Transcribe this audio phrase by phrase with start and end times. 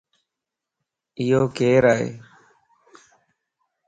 [1.19, 2.07] ايو ڪيرائي؟